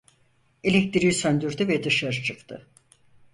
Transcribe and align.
Elektriği 0.63 1.11
söndürdü 1.13 1.67
ve 1.67 1.83
dışarı 1.83 2.23
çıktı. 2.23 2.67